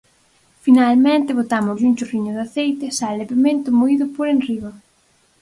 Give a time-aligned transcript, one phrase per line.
[0.65, 4.71] Finalmente botámoslles un chorriño de aceite, sal e pemento moído por enriba.